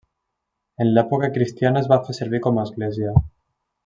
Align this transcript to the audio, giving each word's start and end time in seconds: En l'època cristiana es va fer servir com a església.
En 0.85 0.89
l'època 0.95 1.29
cristiana 1.37 1.83
es 1.85 1.91
va 1.93 1.99
fer 2.07 2.15
servir 2.21 2.41
com 2.47 2.59
a 2.59 2.65
església. 2.71 3.13